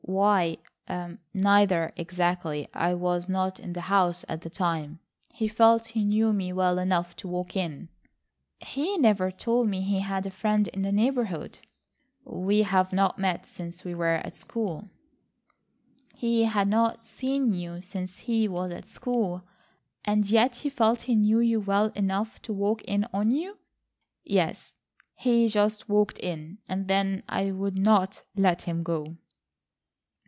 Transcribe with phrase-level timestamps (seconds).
[0.03, 0.57] "Why,
[1.33, 2.67] neither exactly.
[2.73, 4.99] I was not in the house at the time.
[5.29, 7.87] He felt he knew me well enough to walk in."
[8.59, 11.59] "He never told me he had a friend in the neighbourhood."
[12.25, 14.89] "We have not met since we were at school."
[16.13, 19.43] "He had not seen you since he was at school,
[20.03, 23.59] and yet he felt he knew you well enough to walk in on you!"
[24.25, 24.75] "Yes,
[25.15, 29.15] he just walked in, and then I would not let him go."